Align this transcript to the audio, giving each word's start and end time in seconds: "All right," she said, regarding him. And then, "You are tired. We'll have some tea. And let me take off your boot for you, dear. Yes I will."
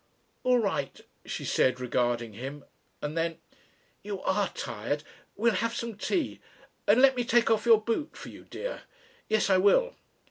"All 0.41 0.57
right," 0.57 0.99
she 1.25 1.45
said, 1.45 1.79
regarding 1.79 2.33
him. 2.33 2.65
And 3.03 3.15
then, 3.15 3.37
"You 4.01 4.19
are 4.23 4.49
tired. 4.49 5.03
We'll 5.35 5.53
have 5.53 5.75
some 5.75 5.95
tea. 5.95 6.39
And 6.87 6.99
let 7.03 7.15
me 7.15 7.23
take 7.23 7.51
off 7.51 7.67
your 7.67 7.79
boot 7.83 8.17
for 8.17 8.29
you, 8.29 8.45
dear. 8.45 8.81
Yes 9.29 9.51
I 9.51 9.57
will." 9.57 9.93